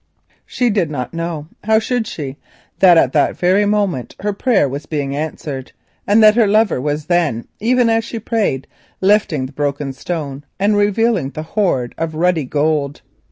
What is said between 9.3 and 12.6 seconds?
the broken stone and revealing the hoard of ruddy